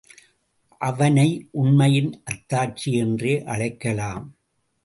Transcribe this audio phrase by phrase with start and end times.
[0.81, 1.47] அவனை
[1.51, 4.25] உண்மையின் அத்தாட்சி, என்றே அழைக்கலாம்.